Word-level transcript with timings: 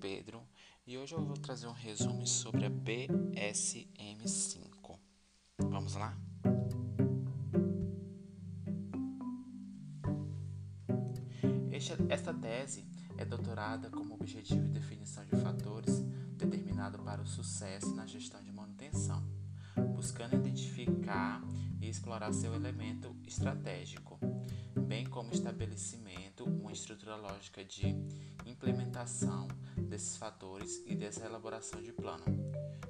Pedro 0.00 0.42
e 0.84 0.98
hoje 0.98 1.14
eu 1.14 1.24
vou 1.24 1.36
trazer 1.36 1.68
um 1.68 1.72
resumo 1.72 2.26
sobre 2.26 2.66
a 2.66 2.70
BSM5. 2.70 4.98
Vamos 5.58 5.94
lá? 5.94 6.18
Esta 12.08 12.34
tese 12.34 12.84
é 13.16 13.24
doutorada 13.24 13.88
como 13.90 14.14
objetivo 14.14 14.64
de 14.64 14.72
definição 14.72 15.24
de 15.24 15.36
fatores 15.36 16.00
determinado 16.36 16.98
para 16.98 17.22
o 17.22 17.26
sucesso 17.26 17.94
na 17.94 18.06
gestão 18.06 18.42
de 18.42 18.50
manutenção, 18.50 19.24
buscando 19.94 20.34
identificar 20.34 21.40
e 21.80 21.88
explorar 21.88 22.32
seu 22.32 22.52
elemento 22.54 23.16
estratégico, 23.24 24.18
bem 24.86 25.06
como 25.06 25.32
estabelecimento 25.32 26.44
uma 26.44 26.72
estrutura 26.72 27.16
lógica 27.16 27.64
de 27.64 27.94
implementação 28.64 29.46
desses 29.76 30.16
fatores 30.16 30.82
e 30.86 30.94
dessa 30.94 31.26
elaboração 31.26 31.82
de 31.82 31.92
plano. 31.92 32.24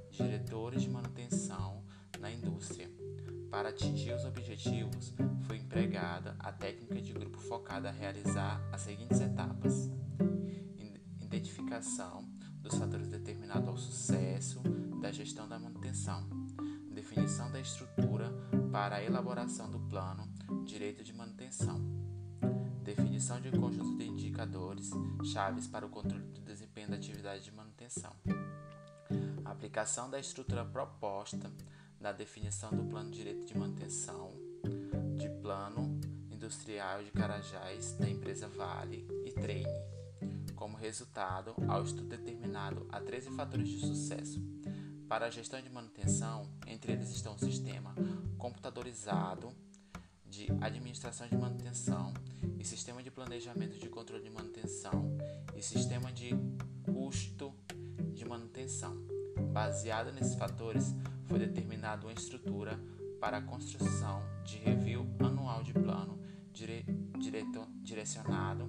Diretores 0.09 0.83
de 0.83 0.89
manutenção 0.89 1.85
na 2.21 2.31
indústria. 2.31 2.89
Para 3.51 3.71
atingir 3.71 4.13
os 4.13 4.25
objetivos, 4.25 5.13
foi 5.49 5.57
empregada 5.57 6.37
a 6.39 6.53
técnica 6.53 7.03
de 7.03 7.13
grupo 7.13 7.39
focada 7.39 7.89
a 7.89 7.93
realizar 7.93 8.61
as 8.73 8.83
seguintes 8.83 9.21
etapas: 9.21 9.91
identificação 11.21 12.25
dos 12.61 12.77
fatores 12.77 13.09
determinados 13.09 13.69
ao 13.69 13.77
sucesso 13.77 14.61
da 15.01 15.11
gestão 15.11 15.49
da 15.49 15.59
manutenção, 15.59 16.29
definição 16.93 17.51
da 17.51 17.59
estrutura 17.61 18.33
para 18.71 18.97
a 18.97 19.03
elaboração 19.03 19.69
do 19.69 19.81
plano, 19.81 20.33
direito 20.65 21.03
de 21.03 21.13
manutenção, 21.13 21.81
definição 22.85 23.41
de 23.41 23.49
um 23.49 23.59
conjunto 23.59 23.97
de 23.97 24.05
indicadores 24.05 24.91
chaves 25.33 25.67
para 25.67 25.87
o 25.87 25.89
controle 25.89 26.23
do 26.25 26.43
desempenho 26.43 26.91
da 26.91 26.97
atividade 26.97 27.43
de 27.43 27.51
manutenção, 27.51 28.13
aplicação 29.43 30.11
da 30.11 30.21
estrutura 30.21 30.67
proposta 30.67 31.51
na 31.99 32.13
definição 32.13 32.71
do 32.71 32.85
plano 32.85 33.11
direito 33.11 33.47
de 33.47 33.57
manutenção, 33.57 34.33
de 35.17 35.31
plano 35.41 35.99
industrial 36.31 37.03
de 37.03 37.11
Carajás 37.11 37.95
da 37.95 38.09
empresa 38.09 38.49
Vale 38.49 39.09
e 39.25 39.33
Treine 39.33 39.95
como 40.55 40.77
resultado 40.77 41.55
ao 41.67 41.83
estudo 41.83 42.07
determinado 42.07 42.87
a 42.93 43.01
13 43.01 43.31
fatores 43.31 43.69
de 43.69 43.81
sucesso. 43.81 44.43
Para 45.09 45.27
a 45.27 45.31
gestão 45.31 45.61
de 45.61 45.71
manutenção, 45.71 46.49
entre 46.67 46.93
eles 46.93 47.11
estão 47.11 47.35
o 47.35 47.39
sistema 47.39 47.95
computadorizado 48.37 49.55
de 50.35 50.49
administração 50.61 51.29
de 51.29 51.37
manutenção 51.37 52.13
e 52.59 52.65
sistema 52.65 53.01
de 53.03 53.11
planejamento 53.11 53.79
de 53.79 53.89
controle 53.89 54.25
de 54.25 54.31
manutenção 54.31 55.17
e 55.57 55.63
sistema 55.63 56.13
de 56.13 56.31
custo 56.93 57.55
de 58.13 58.25
manutenção. 58.25 58.97
Baseado 59.53 60.13
nesses 60.13 60.35
fatores, 60.35 60.93
foi 61.27 61.39
determinada 61.39 62.05
uma 62.05 62.13
estrutura 62.13 62.81
para 63.21 63.39
a 63.39 63.43
construção 63.43 64.23
de 64.45 64.59
review 64.59 65.07
anual 65.21 65.63
de 65.63 65.73
plano 65.73 66.19
dire, 66.53 66.85
direto, 67.19 67.65
direcionado 67.81 68.69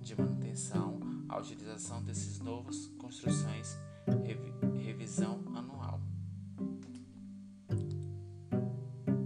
de 0.00 0.16
manutenção, 0.16 0.98
a 1.28 1.38
utilização 1.38 2.02
desses 2.02 2.40
novas 2.40 2.86
construções, 2.98 3.76
revi, 4.24 4.52
revisão 4.82 5.44
anual. 5.54 6.00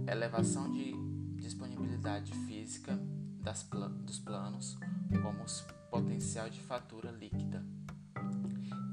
Elevação 0.05 0.69
de 0.69 1.02
disponibilidade 2.03 2.33
física 2.45 2.99
dos 4.05 4.19
planos, 4.19 4.77
como 5.21 5.45
potencial 5.89 6.49
de 6.49 6.59
fatura 6.59 7.11
líquida, 7.11 7.63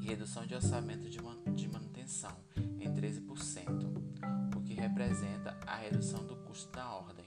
e 0.00 0.06
redução 0.06 0.46
de 0.46 0.54
orçamento 0.54 1.10
de, 1.10 1.20
man, 1.20 1.36
de 1.54 1.68
manutenção 1.68 2.36
em 2.78 2.88
13%, 2.92 4.56
o 4.56 4.62
que 4.62 4.74
representa 4.74 5.58
a 5.66 5.76
redução 5.76 6.24
do 6.24 6.36
custo 6.36 6.70
da 6.72 6.88
ordem. 6.88 7.26